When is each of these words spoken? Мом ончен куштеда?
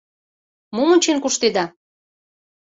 Мом 0.75 0.89
ончен 0.93 1.17
куштеда? 1.21 1.65